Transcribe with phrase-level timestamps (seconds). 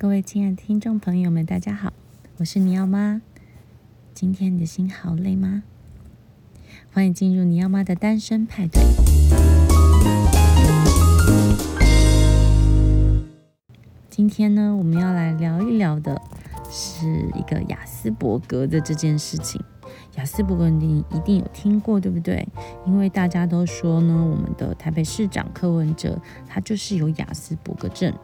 [0.00, 1.92] 各位亲爱的听众朋友们，大家好，
[2.36, 3.20] 我是尼奥妈。
[4.14, 5.64] 今天你的心好累吗？
[6.92, 8.80] 欢迎进入尼奥妈的单身派对。
[14.08, 16.22] 今天呢，我们要来聊一聊的
[16.70, 19.60] 是一个雅斯伯格的这件事情。
[20.14, 22.46] 雅斯伯格你一定有听过，对不对？
[22.86, 28.14] 因为大家都说呢，我们的台北市长柯文哲他就是有雅斯伯格症。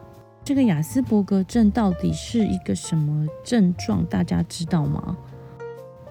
[0.45, 4.05] 这个亚斯伯格症到底是一个什么症状？
[4.05, 5.17] 大家知道吗？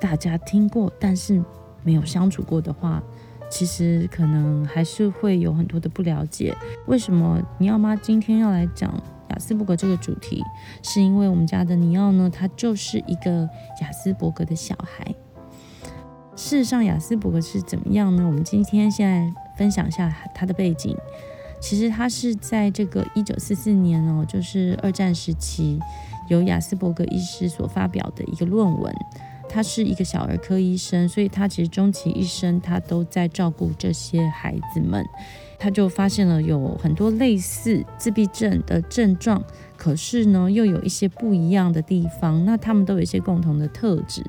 [0.01, 1.41] 大家听过，但是
[1.85, 3.01] 没有相处过的话，
[3.49, 6.53] 其实可能还是会有很多的不了解。
[6.89, 8.93] 为什么尼奥妈今天要来讲
[9.31, 10.43] 亚斯伯格这个主题？
[10.83, 13.49] 是因为我们家的尼奥呢，他就是一个
[13.83, 15.15] 亚斯伯格的小孩。
[16.35, 18.27] 事实上，亚斯伯格是怎么样呢？
[18.27, 20.97] 我们今天现在分享一下他的背景。
[21.65, 25.79] 其实他是在这个一九四四年哦，就是二战时期，
[26.29, 28.95] 由亚斯伯格医师所发表的一个论文。
[29.49, 35.03] 他是一个小儿科医生，所以他其实终其一生，他都在照顾这些孩子们。
[35.59, 39.43] 他就发现了有很多类似自闭症的症状，
[39.79, 42.45] 可是呢，又有一些不一样的地方。
[42.45, 44.23] 那他们都有一些共同的特质。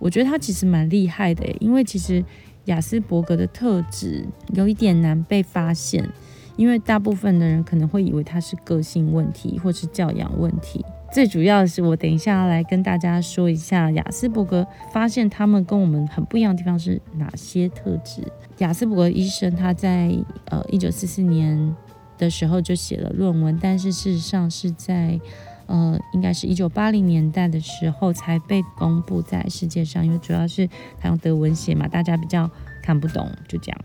[0.00, 2.24] 我觉得他其实蛮厉害的，因为其实
[2.64, 6.08] 亚斯伯格的特质有一点难被发现，
[6.56, 10.84] 因为大部分的人可能会以为他是个性问题或是教养问题。
[11.12, 18.22] 最主要的是，我等一下要来跟大家说一下雅斯伯格发现他们跟我们很不一样的地方是哪些特质。
[18.58, 20.10] 雅斯伯格医生他在
[20.46, 21.74] 呃一九四四年
[22.18, 25.20] 的时候就写了论文，但是事实上是在。
[25.66, 30.68] 呃，应该是一九八零年代的时候才被公布在世界上，因为主要是
[31.00, 32.50] 他用德文写嘛，大家比较
[32.82, 33.80] 看不懂，就这样，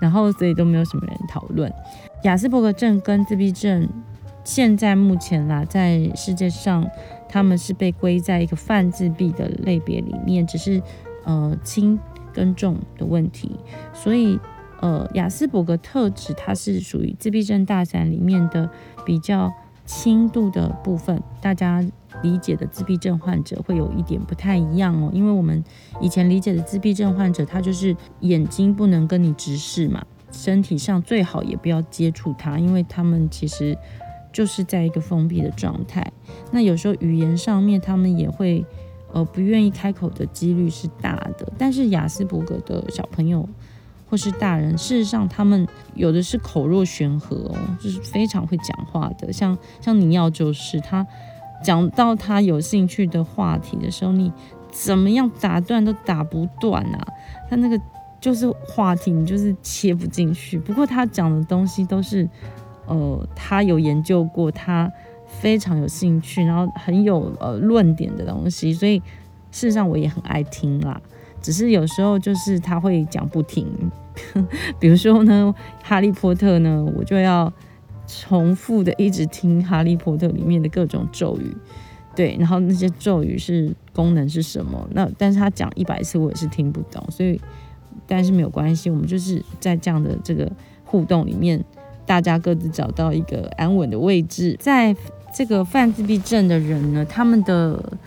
[0.00, 1.72] 然后所以都没有什么人讨论。
[2.22, 3.88] 亚斯伯格症跟自闭症，
[4.44, 6.86] 现在目前啦，在世界上
[7.28, 10.82] 他们是被归在一个泛自闭的类别里面，只是
[11.24, 11.98] 呃轻
[12.32, 13.56] 跟重的问题。
[13.92, 14.38] 所以
[14.80, 18.68] 呃，亚斯伯格特质它是属于自闭症大伞里面的
[19.04, 19.52] 比较。
[19.88, 21.80] 轻度的部分，大家
[22.22, 25.62] 理解的自闭症患者会有一点不太一样哦，因为我们
[26.00, 33.76] 以前理解的自闭症患者，他就是眼睛不能跟你直视嘛，身体上最好也不要接触他，因为他们其实
[34.32, 36.12] 就是在一个封闭的状态。
[36.50, 38.64] 那有时候语言上面，他们也会
[39.12, 41.52] 呃不愿意开口的几率是大的。
[41.58, 43.48] 但是雅斯伯格的小朋友。
[44.08, 49.32] 或是大人，事实上他们有的是口若悬河哦，就是非常会讲话的。
[49.32, 51.04] 像像尼奥就是他
[51.66, 54.32] 讲到他有兴趣的话题的时候，你
[54.70, 57.08] 怎么样打断都打不断啊。
[57.50, 57.76] 他那个
[58.20, 60.60] 就是话题，你就是切不进去。
[60.60, 62.28] 不过他讲的东西都是
[62.86, 64.88] 呃，他有研究过，他
[65.26, 68.72] 非常有兴趣，然后很有呃论点的东西。
[68.72, 69.00] 所以
[69.50, 71.00] 事实上我也很爱听啦。
[71.42, 73.66] 只是有时候就是他会讲不停，
[74.78, 77.52] 比如说呢，哈利波特呢，我就要
[78.06, 81.56] 重复的一直听哈利波特里面的各种咒语，
[82.14, 84.88] 对，然后那些咒语是功能是什么？
[84.92, 87.40] 那但是他讲一百次我也是听不懂，所以
[88.06, 90.50] 但是没有关系，我们就是在这样的这个
[90.84, 91.64] 互动里面，
[92.04, 94.56] 大家各自找到一个安稳的位置。
[94.58, 94.94] 在
[95.34, 97.98] 这个泛自闭症的人呢，他们的。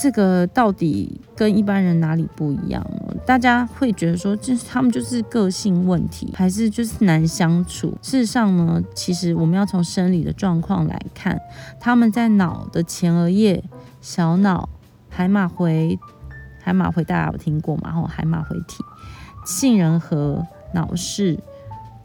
[0.00, 2.86] 这个到底跟一般人哪里不一样？
[3.26, 7.98] 大家会觉得说，这他们就是个性问题，还是就是难相处？
[8.00, 11.36] 事实上呢，其实我们要从生理的状况来看，
[11.80, 13.64] 他们在脑的前额叶、
[14.00, 14.68] 小脑、
[15.08, 15.98] 海马回、
[16.62, 17.82] 海马回大家有听过吗？
[17.86, 18.84] 然后海马回体、
[19.44, 21.40] 杏仁核、脑室、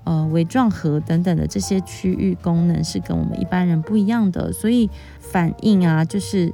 [0.03, 4.90] 呃尾状核等等的这些区域功能是跟我们一般人不一样的，所以
[5.20, 6.52] 反应啊，就是。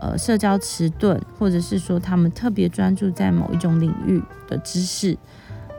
[0.00, 5.18] 呃，社交迟钝，或者是说他们特别专注在某一种领域的知识，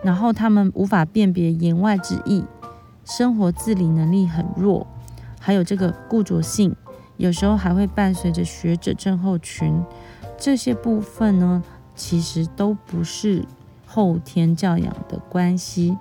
[0.04, 2.46] 然后他们无法辨别言外之意，
[3.04, 4.86] 生活自理能力很弱，
[5.40, 6.76] 还有这个固着性，
[7.18, 9.84] 有时候还会伴随着学者症候群。
[10.38, 11.64] 这些部分呢，
[11.96, 13.44] 其实都不是
[13.88, 15.98] 后天教养的关系，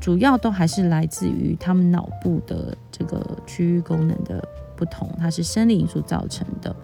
[0.00, 4.42] 主要都还是来自于他们脑部的这个区域功能的
[4.74, 6.74] 不同，它是生理因素造成的。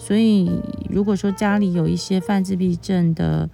[0.00, 0.50] 所以，
[0.88, 3.48] 如果说家里有一些犯自闭症的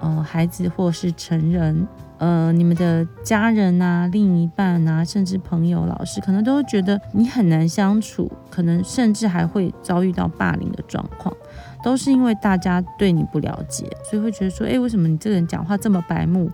[0.00, 1.88] 呃孩子或是成人，
[2.18, 11.34] 呃，你们的家人啊、另一半啊，甚至朋友、老师，可能都会觉得你很难相处，可能甚至还会遭遇到霸凌的状况，
[11.82, 16.50] 都是因为大家对你不了解，所以会觉得说，诶，为什么你这个人讲话这么白目，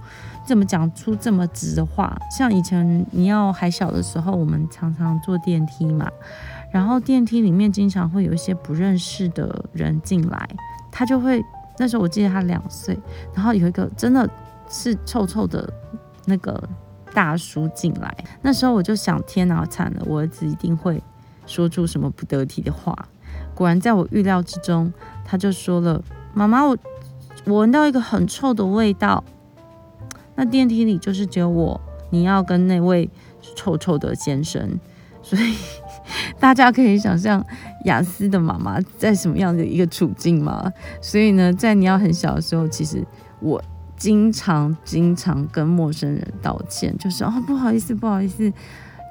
[0.47, 2.17] 怎么讲出这么直的话？
[2.31, 6.09] 像以前你要还小的时候，我们常常坐电梯嘛。
[6.75, 10.49] 然后电梯里面经常会有一些不认识的人进来，
[10.91, 11.41] 他就会
[11.79, 12.99] 那时候我记得他两岁，
[13.33, 14.29] 然后有一个真的
[14.69, 15.73] 是臭臭的
[16.25, 16.61] 那个
[17.13, 18.13] 大叔进来，
[18.43, 21.01] 那时候我就想，天哪，惨了，我儿子一定会
[21.47, 22.93] 说出什么不得体的话。
[23.55, 24.93] 果然在我预料之中，
[25.25, 26.03] 他就说了
[26.35, 26.77] ：“妈妈，我
[27.45, 29.23] 我闻到一个很臭的味道。”
[30.35, 31.81] 那电梯里就是只有我，
[32.11, 33.09] 你要跟那位
[33.55, 34.81] 臭臭的先生，
[35.23, 35.55] 所以
[36.39, 37.45] 大家可以想象
[37.85, 40.73] 雅思的妈妈在什么样的一个处境吗？
[41.01, 43.05] 所以呢，在你要很小的时候，其实
[43.41, 43.63] 我
[43.97, 48.53] 经常经常跟陌生人道歉，就是哦，不好意思，不好意思，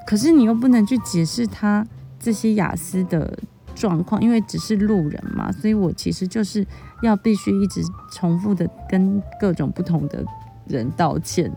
[0.06, 1.86] 可是你又不能去解释他
[2.18, 3.38] 这些雅思的。
[3.76, 6.64] 状况，因为只是路人嘛，所以我其实就是
[7.02, 7.82] 要必须一直
[8.12, 10.24] 重复的跟各种不同的
[10.68, 11.50] 人道歉，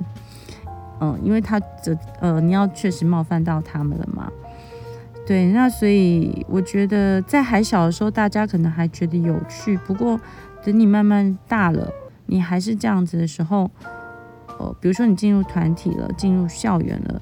[1.00, 4.32] 嗯，因为他这呃，你要确实冒犯到他们了嘛，
[5.28, 10.18] 对，那所以我觉得在还小的时候，大家可能还觉得有趣，不过
[10.64, 11.92] 等你慢慢大了，
[12.28, 13.70] 你还是这样子的时候，
[14.58, 17.22] 呃，比如说你进入团体了，进入校园了。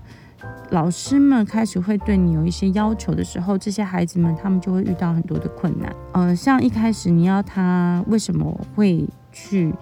[0.70, 5.92] 老师们开始会对你有一些要求的时候，这些孩子们他们就会遇到很多的困难。
[6.14, 9.74] 呃，像一开始你要他为什么会去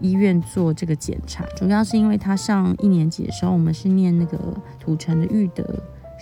[0.00, 4.38] 医院做这个检查，主要是因为他上一年级的时候，我们是念那个
[4.78, 5.64] 土城的育德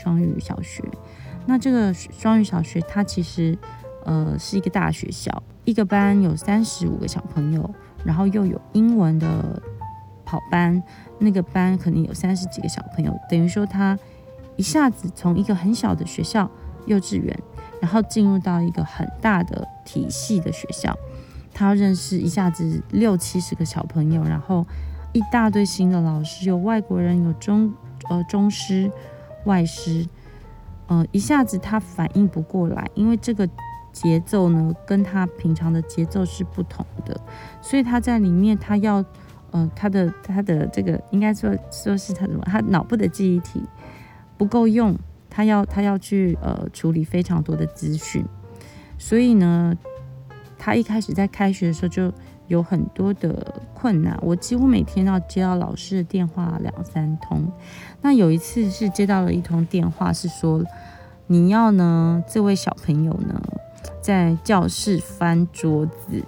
[0.03, 0.83] 双语小学。
[1.47, 3.57] 那这个双语小学它其实
[4.05, 7.69] 呃是一个大学校，一个班有三十五个小朋友，
[8.05, 9.63] 然后又有英文的
[10.25, 10.83] 跑班。
[11.19, 13.97] 那个班可能有三十几个小朋友，等于说他
[14.57, 16.51] 一下子从一个很小的学校
[16.87, 17.39] 幼稚园，
[17.81, 20.95] 然后进入到一个很大的体系的学校，
[21.53, 24.67] 他认识一下子六七十个小朋友，然后
[25.13, 27.73] 一大堆新的老师，有外国人，有中
[28.11, 28.91] 呃中师、
[29.45, 30.05] 外师，
[30.87, 33.49] 呃一下子他反应不过来，因为这个
[33.93, 37.21] 节奏呢跟他平常的节奏是不同的，
[37.61, 39.05] 所以他在里面他要。
[39.57, 42.43] 嗯，他的他的这个应该说说是他什么？
[42.45, 43.63] 他脑部的记忆体
[44.37, 44.99] 不够用，
[45.31, 48.25] 他要他要去呃处理非常多的资讯，
[48.99, 49.73] 所以呢，
[50.59, 52.13] 他一开始在开学的时候就
[52.47, 54.19] 有很多的困难。
[54.23, 57.51] 我几乎每天要接到老师的电话两三通。
[58.01, 60.63] 那有一次是接到了一通电话，是说
[61.27, 63.41] 你要呢这位小朋友呢
[64.01, 66.23] 在教室翻桌子。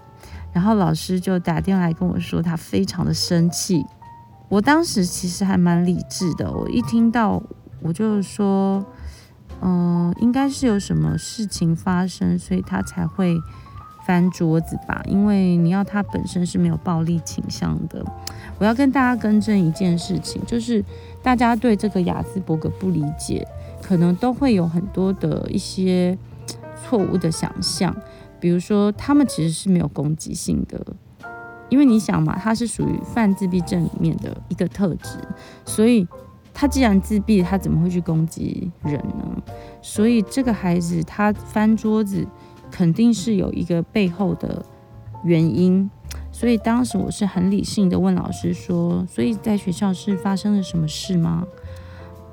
[0.52, 3.84] 然后老师就打电话来跟我说，他非常的生气。
[4.48, 7.42] 我当时其实还蛮理智的，我一听到
[7.82, 8.82] 我就说，
[9.60, 13.36] 嗯、应该是有什么事情发生，所以他才会
[14.06, 15.02] 翻桌子吧？
[15.06, 18.04] 因为你要他本身是没有暴力倾向的。
[18.58, 20.82] 我要跟大家更正一件事情，就是
[21.22, 23.46] 大家对这个雅斯伯格不理解，
[23.82, 26.16] 可能都会有很多的一些
[26.82, 27.94] 错误的想象。
[28.38, 30.80] 比如说，他们其实是没有攻击性的，
[31.68, 35.18] 因为你想嘛，他是属于泛自闭症里面的一个特质，
[35.64, 36.06] 所以
[36.54, 39.42] 他既然自闭，他怎么会去攻击人呢？
[39.82, 42.26] 所以这个孩子他翻桌子，
[42.70, 44.64] 肯定是有一个背后的
[45.24, 45.90] 原因。
[46.32, 51.46] 所以当时我是很理性的问老师说：“所以在学校是发生了什么事吗？”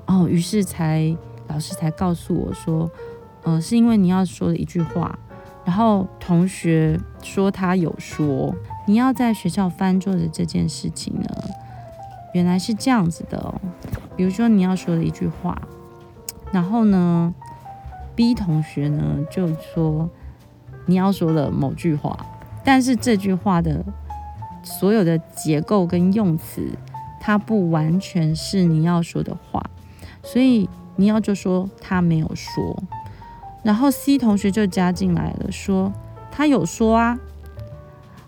[0.08, 1.16] 哦，于是才
[1.48, 2.92] 老师才告诉我说
[3.44, 5.18] ：“呃，是因为你要说的一句话。”
[5.64, 8.54] 然后同学说他有说，
[8.86, 11.30] 你要在学校翻桌的这件事情呢，
[12.34, 13.62] 原来是这样子的哦。
[14.18, 15.58] 比如说你要说的一句话，
[16.52, 17.34] 然后呢
[18.14, 20.10] ，B 同学呢就说
[20.86, 22.18] 你要说的某句话，
[22.64, 23.84] 但是这句话的
[24.64, 26.70] 所有的结构跟用词，
[27.20, 29.64] 它不完全是你要说的话，
[30.22, 32.84] 所以你要就说他没有说。
[33.64, 35.94] 然后 C 同学就加进来了，说
[36.32, 37.20] 他有说啊。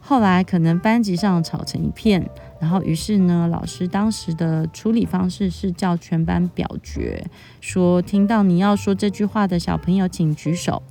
[0.08, 7.26] 后来可能班级上吵成一片，然后于是呢，老师当时的处理方式是叫全班表决，
[7.60, 10.84] 说听到你要说这句话的小朋友请举手。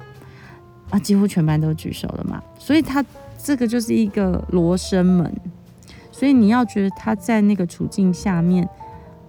[0.95, 2.43] 啊，几乎全班都举手了嘛。
[2.59, 3.05] 所以他
[3.37, 5.35] 这个就是一个罗生门，
[6.13, 8.69] 所以你要觉得他在那个处境下面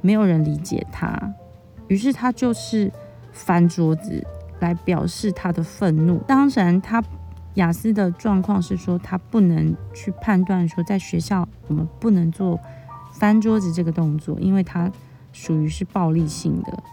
[0.02, 1.34] 没有人理解他，
[1.88, 2.92] 于是他就是
[3.32, 4.26] 翻桌子。
[4.62, 6.18] 来表示他的愤怒。
[6.20, 7.04] 当然，他
[7.56, 12.58] 雅思的状况是说，他不能去判断说，在学校我们不能做
[13.12, 14.90] 翻桌子这个动作，因为他
[15.34, 16.84] 属于是暴力性的，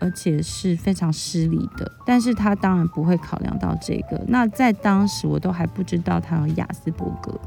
[0.00, 1.92] 而且是非常失礼的。
[2.04, 4.20] 但是他当然不会考量到这个。
[4.26, 7.38] 那在当时，我都还不知道他有亚斯伯格，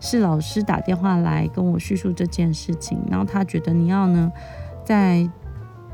[0.00, 4.30] 是老师打电话来跟我叙述这件事情，然后他觉得你要呢，
[4.84, 5.28] 在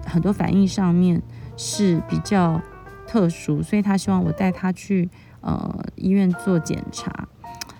[0.05, 1.23] 很多反应上面
[1.57, 2.61] 是比较。
[3.09, 5.09] 特殊，所以他希望我带他去
[5.41, 7.29] 呃医院做检查。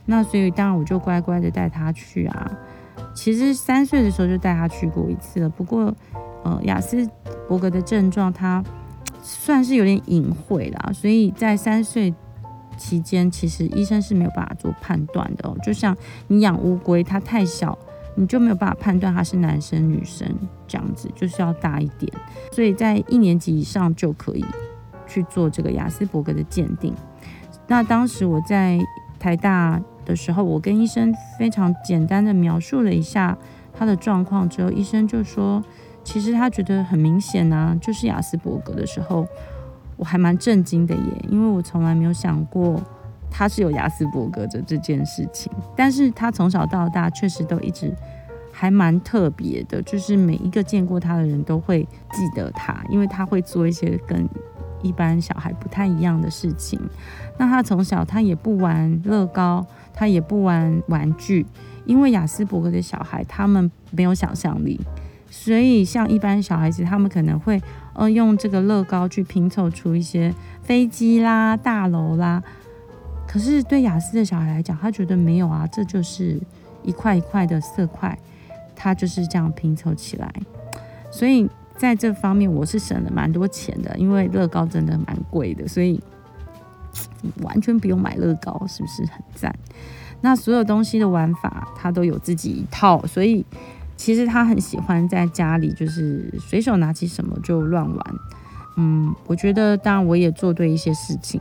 [0.05, 2.53] 那所以当然我就乖乖的带他去啊。
[3.13, 5.93] 其实三岁的时候就带他去过一次了，不过
[6.45, 7.05] 呃亚斯
[7.49, 8.63] 伯格的症状他
[9.23, 12.15] 算是有点隐晦啦，所以在三岁
[12.77, 15.57] 期间，其实医生是没有办法做判断的哦。
[15.63, 15.97] 就像
[16.29, 17.79] 你养乌龟，它太小。
[18.19, 20.27] 你就没有办法判断它是男生女生
[20.67, 22.11] 这样子，就是要大一点，
[22.51, 24.43] 所以在一年级以上就可以
[25.07, 26.95] 去做这个雅斯伯格的鉴定。
[27.67, 28.81] 那当时我在
[29.19, 33.37] 台大的时候，我跟医生非常简单的描述了一下
[33.71, 35.63] 他的状况之后，医生就说，
[36.07, 39.27] 其实他觉得很明显啊，就是雅斯伯格的时候，
[39.97, 42.81] 我还蛮震惊的耶，因为我从来没有想过。
[43.29, 47.93] 他是有雅斯伯格的这件事情，但是他从小到大确实都一直
[48.53, 51.83] 还蛮特别的，就是每一个见过他的人都会
[52.13, 54.27] 记得他，因为他会做一些跟
[54.81, 56.81] 一般小孩不太一样的事情。
[57.37, 61.45] 那他从小他也不玩乐高，他也不玩玩具，
[61.85, 64.81] 因为雅斯伯格的小孩他们没有想象力，
[65.39, 67.61] 所以像一般小孩子，他们可能会
[67.93, 72.43] 呃用这个乐高去拼凑出一些飞机啦、大楼啦。
[73.29, 76.41] 可是对雅思的小孩来讲，他觉得没有啊，这就是
[76.83, 78.19] 一块一块的色块，
[78.75, 80.33] 他就是这样拼凑起来。
[81.13, 86.03] 所以在这方面，我是省了蛮多钱的，因为乐高真的蛮贵的，所以
[87.43, 89.55] 完全不用买乐高，是不是很赞？
[90.23, 93.45] 那所有东西的玩法，他都有自己一套，所以
[93.97, 98.15] 其实他很喜欢在家里就是随手拿起什么就乱玩。
[98.77, 101.41] 嗯，我觉得当然我也做对一些事情。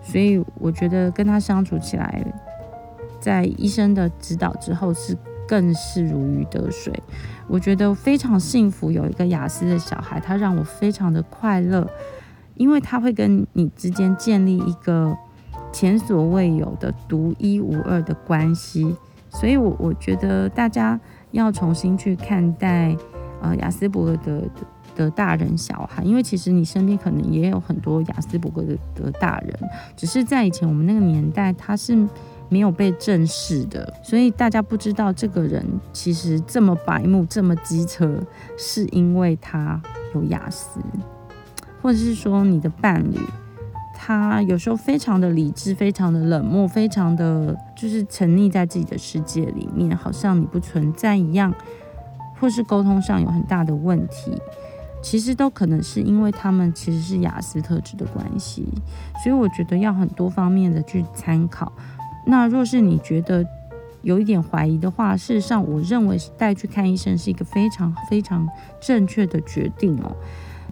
[0.00, 2.24] 所以我觉得跟他相处起来，
[3.20, 5.14] 在医生的指导之后是
[5.46, 6.92] 更是如鱼得水。
[7.46, 11.86] 我觉得非常幸福，有一个雅思的小孩，他让我非常的快乐，
[12.54, 15.14] 因为他会跟你之间建立一个
[15.72, 18.96] 前所未有的独一无二的关系。
[19.30, 20.98] 所以我我觉得大家
[21.30, 22.96] 要重新去看待
[23.42, 24.42] 呃雅斯伯格的。
[24.96, 29.56] 的大人小孩，因为其实你身边可能也有很多雅斯伯格的的大人，
[29.96, 31.96] 只是在以前我们那个年代他是
[32.48, 38.20] 没有被正视的，所以大家不知道这个人其实这么白目、这么机车，
[38.56, 39.80] 是因为他
[40.16, 40.80] 有雅斯，
[41.80, 43.20] 或者是说你的伴侣，
[43.94, 51.54] 他有时候非常的理智、非常的冷漠、非常的就是沉溺在自己的世界里面，好像你不存在一样，
[52.40, 54.32] 或是沟通上有很大的问题。
[55.00, 58.66] 其实都可能是因为他们其实是雅思特质的关系，
[59.22, 61.72] 所以我觉得要很多方面的去参考。
[62.26, 63.46] 那若是你觉得
[64.02, 68.48] 有一点怀疑的话，事实上我认为带去看医生是一个非常非常
[68.80, 70.16] 正确的决定哦。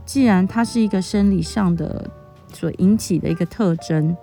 [0.05, 2.11] 既然它是一个生理上的
[2.53, 4.17] 所引起的一个特征，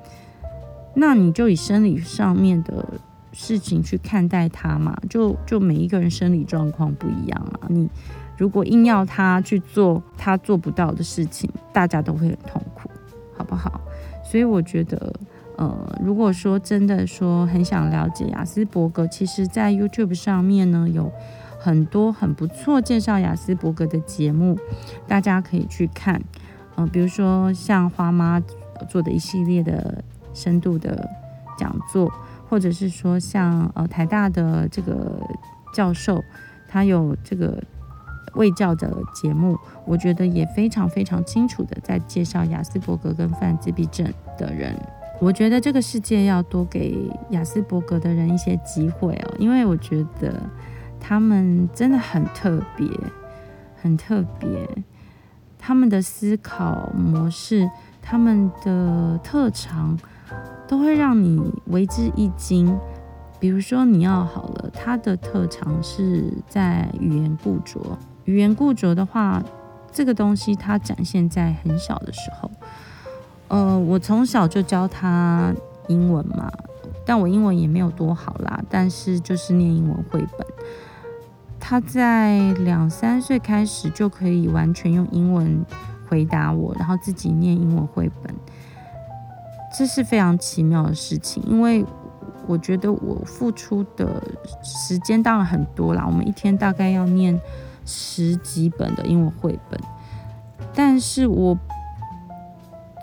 [0.96, 3.00] 那你就以生理上面的
[3.32, 4.98] 事情去看待它嘛。
[5.10, 7.90] 就就每一个人生理状况不一样啊，你。
[8.36, 12.90] 如果硬要他去做他做不到的事情，大家都会很痛苦，
[13.38, 13.80] 好不好？
[14.26, 15.14] 所以我觉得，
[15.56, 21.12] 呃，如果说真的说很想了解雅斯伯格，其实在 YouTube 上面呢，有
[21.60, 24.58] 很多很不错介绍雅斯伯格的节目，
[25.08, 26.20] 大家可以去看。
[26.76, 28.42] 呃，比如说像花妈
[28.90, 31.10] 做的一系列的深度的
[31.58, 32.12] 讲座，
[32.50, 35.22] 或者是说像呃台大的这个
[35.74, 36.24] 教授，
[36.68, 37.63] 他有这个。
[38.36, 44.75] 卫教的节目，我觉得也非常非常清楚的在介绍雅斯伯格跟泛自闭症的人。
[45.22, 46.98] 我觉得这个世界要多给
[47.30, 50.42] 雅斯伯格的人一些机会哦，因为我觉得
[51.00, 52.88] 他们真的很特别，
[53.80, 54.68] 很特别。
[55.60, 57.70] 他们的思考模式，
[58.02, 59.96] 他们的特长，
[60.74, 62.75] 都会让你为之一惊。
[63.39, 67.80] 比如说，你要好了，他的特长是在语言固着。
[68.25, 69.44] 语言固着的话，
[69.92, 72.50] 这个东西它展现在很小的时候。
[73.50, 75.53] 呃，我从小就教他
[75.89, 76.51] 英文嘛，
[77.06, 80.48] 但我英文也没有多好啦，但是就是念英文绘本。
[81.60, 85.63] 他在两三岁开始就可以完全用英文
[86.10, 88.34] 回答我，然后自己念英文绘本，
[89.74, 91.86] 这是非常奇妙的事情，因为
[92.48, 94.22] 我觉得我付出的
[94.62, 97.39] 时间当然很多啦，我们一天大概要念。
[97.86, 99.77] 十几本的英文绘本，
[100.74, 101.60] 但是我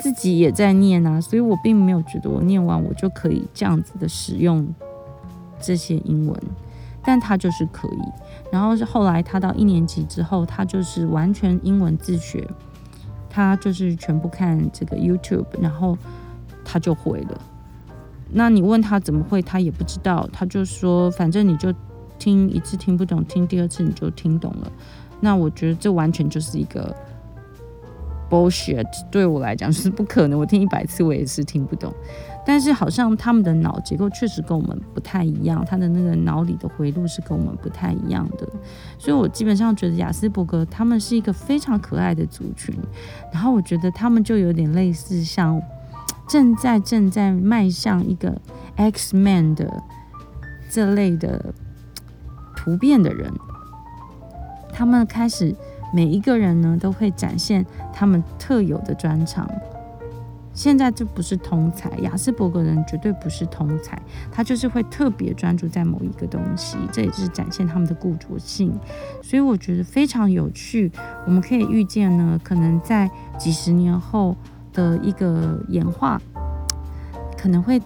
[0.01, 4.67] 自己也在念啊，所以我并没有觉得我念完我就可以这样子的使用
[5.61, 6.35] 这些英文，
[7.05, 8.01] 但他就是可以。
[8.51, 12.49] 然后是后来他到一年级之后，他就是完全英文自学，
[13.29, 15.95] 他就是全部看这个 YouTube，然后
[16.71, 17.41] 他就会了。
[18.33, 21.75] 那你问他怎么会，他也不知道，他就说反正你就
[22.17, 24.71] 听一次听不懂，听第二次你就听懂了。
[25.19, 26.95] 那我觉得这完全就是一个
[28.31, 30.39] bullshit，对我来讲是不可能。
[30.39, 31.93] 我听一百次我也是听不懂。
[32.47, 38.49] 但是好像他们的脑结构确实跟我们不太一样，他的那个脑里的回路是跟我们不太一样的。
[38.97, 42.73] 所以我基本上觉得雅斯伯格他们是一个非常可爱的族群。
[43.33, 45.61] 然后我觉得他们就有点类似像
[46.31, 48.41] 正在正在迈向一个
[48.77, 49.83] X Man 的
[50.71, 51.53] 这类的
[52.57, 53.33] 突变的人。
[54.73, 55.53] 他们开始
[55.93, 59.51] 每一个人呢都会展现他们特有的专长。
[60.55, 68.73] 现在这不是通才，亚斯伯格人绝对不是通才，他就是会特别专注在某一个东西，这也是展现他们的固着性。
[69.21, 70.93] 所以我觉得非常有趣。
[71.27, 74.37] 我们可以预见呢，可能在几十年后
[74.73, 76.21] 的一个演化，
[77.37, 77.81] 可能会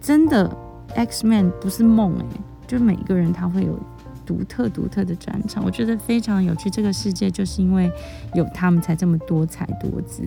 [0.00, 0.50] 真的
[0.94, 2.24] X Man 不是梦诶，
[2.66, 3.78] 就每一个人他会有。
[4.26, 6.68] 独特独特的专长，我觉得非常有趣。
[6.68, 7.90] 这个世界就是因为
[8.34, 10.22] 有他们才这么多彩多姿。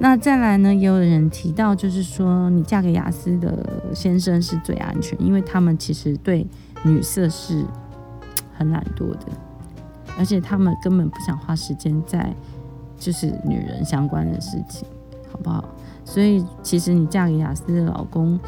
[0.00, 3.64] 那再来呢，也有人提到，就是说你嫁给雅思的
[3.94, 6.44] 先生是最安全，因为他们其实对
[6.82, 7.64] 女色是
[8.58, 9.26] 很懒惰的，
[10.18, 12.34] 而且他们根本不想花时间在
[13.00, 14.86] 就是女人相关的事情，
[15.32, 15.64] 好不好？
[16.04, 18.38] 所以其实你嫁给雅思的老公。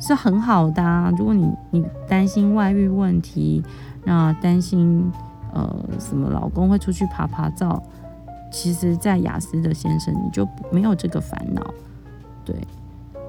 [0.00, 3.64] 是很好的啊，如果你你担心外遇问题，
[4.02, 5.10] 那担心
[5.54, 7.82] 呃什么老公会出去爬爬照，
[8.52, 11.64] 其实，在雅思的先生你就没有这个烦恼，
[12.44, 12.54] 对，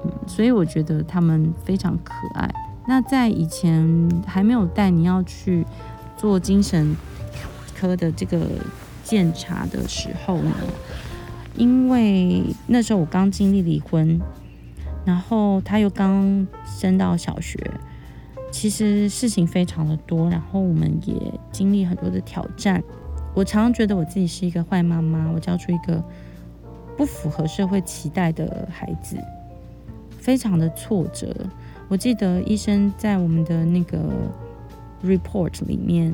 [0.04, 2.52] 嗯，所以我觉得他们非常可爱。
[2.86, 5.64] 那在以前还没有带你要去
[6.16, 6.94] 做精神
[7.74, 8.46] 科的这个
[9.06, 10.52] 检查的时候呢，
[11.56, 14.20] 因为那时候我刚经历离婚。
[15.04, 17.56] 然后他又刚升到小学，
[18.50, 21.14] 其实事情非常的多，然后我们也
[21.52, 22.82] 经历很多的挑战。
[23.32, 26.02] 我常常觉得我自己是一个坏妈妈，我教出一个
[26.96, 29.16] 不符合社会期待的孩子，
[30.18, 31.32] 非常的挫折。
[31.86, 34.00] 我记得医生在我们的那个
[35.04, 36.12] report 里面，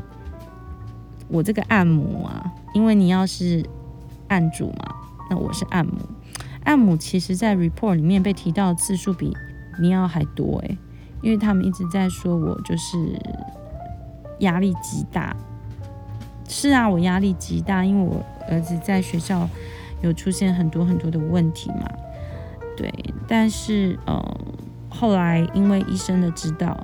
[1.33, 3.65] 我这个按摩啊，因为你要是
[4.29, 4.95] 按住嘛，
[5.31, 5.95] 那我是按摩。
[6.65, 9.35] 按摩其实，在 report 里面被提到的次数比
[9.81, 10.79] 你要还多诶，
[11.23, 13.19] 因为他们一直在说我就是
[14.41, 15.35] 压力极大。
[16.49, 19.49] 是啊，我压力极大，因为我儿子在学校
[20.03, 21.89] 有出现很多很多的问题嘛。
[22.77, 22.93] 对，
[23.27, 24.37] 但是呃，
[24.91, 26.79] 后来因为医生的指导，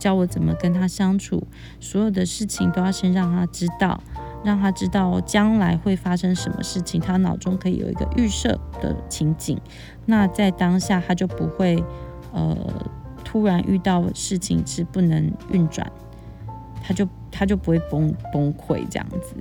[0.00, 1.46] 教我怎么跟他相处，
[1.78, 4.00] 所有的事情都要先让他知道。
[4.42, 9.60] 让他知道将来会发生什么事情，他脑中可以有一个预设的情景，
[10.06, 11.84] 那在当下他就不会，
[12.32, 12.56] 呃，
[13.22, 15.86] 突然遇到事情是不能运转，
[16.82, 19.34] 他就他就不会崩崩溃这样子，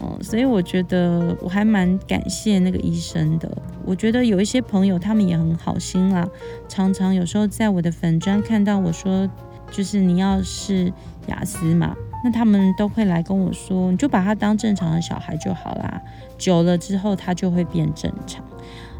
[0.00, 3.54] 嗯，所以我觉得我还蛮感谢那个医生的。
[3.84, 6.26] 我觉得有一些朋友他们也很好心啦，
[6.66, 9.28] 常常有时候在我的粉砖看到我说，
[9.70, 10.92] 就是你要是
[11.26, 11.94] 雅思嘛。
[12.24, 16.02] 那他们都会来跟我说，你就把他当正常的小孩就好啦，
[16.36, 18.44] 久了之后他就会变正常。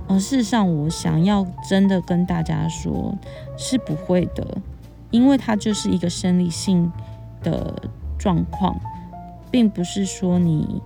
[0.06, 3.12] 而事实上，我想要真的跟大家说，
[3.56, 4.58] 是不会的，
[5.10, 6.92] 因为他就是一个生理性
[7.42, 7.74] 的
[8.16, 8.78] 状况，
[9.50, 10.80] 并不是说你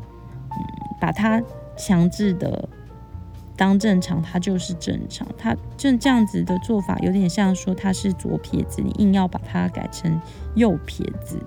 [0.52, 0.56] 嗯
[0.98, 1.42] 把他
[1.76, 2.66] 强制的
[3.60, 5.28] 当正常，他就是正常。
[5.36, 10.18] 他正这样子的做法，有点像说他是左撇子，你硬要把他改成
[10.54, 11.38] 右撇子。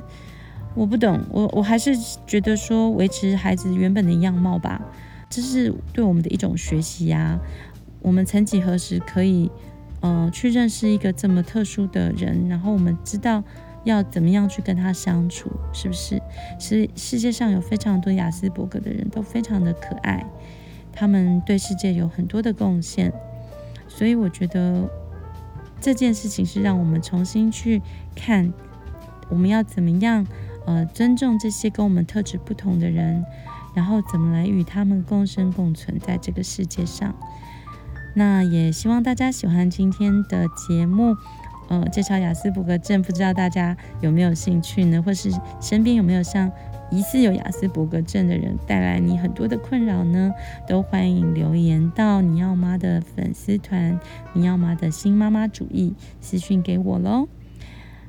[0.75, 1.97] 我不懂，我我还是
[2.27, 4.79] 觉得说维持孩子原本的样貌吧，
[5.27, 7.39] 这是对我们的一种学习呀。
[8.03, 9.49] 我们曾几何时可以，
[10.01, 13.43] 呃，去认识一个这么特殊的人，然后我们知道
[13.85, 16.21] 要怎么样去跟他相处，是不是？
[16.59, 20.23] 是世界上有非常多雅斯伯格的人都非常的可爱，
[20.93, 23.11] 他们对世界有很多的贡献，
[23.87, 24.89] 所以我觉得
[25.81, 27.81] 这件事情是让我们重新去
[28.15, 28.53] 看，
[29.29, 30.25] 我们要怎么样。
[30.65, 33.25] 呃，尊重这些跟我们特质不同的人，
[33.73, 37.13] 然后怎么来与他们共生共存在这个世界上。
[38.13, 41.17] 那也希望大家喜欢今天的节目，
[41.67, 45.03] 呃，介绍雅斯伯格症，不知道大家有没有兴趣呢？
[45.03, 45.29] 或是
[45.59, 46.49] 身边有没有像
[46.93, 50.31] 疑似有雅斯伯格症的人带来你很多的困扰呢？
[50.67, 53.99] 都欢迎留言到你要妈的粉丝团，
[54.33, 57.27] 你要妈的新妈妈主义私讯给我喽。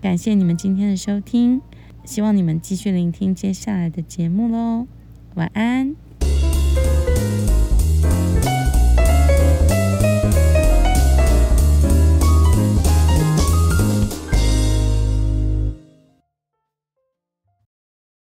[0.02, 1.62] 感谢你们今天的收听。
[2.04, 4.86] 希望你们继续聆听接下来的节目喽，
[5.34, 6.03] 晚安。